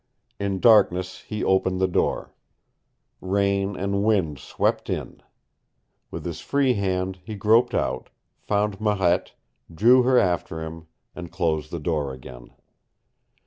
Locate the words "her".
10.01-10.17